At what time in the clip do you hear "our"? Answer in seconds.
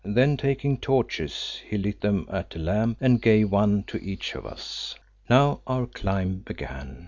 5.67-5.85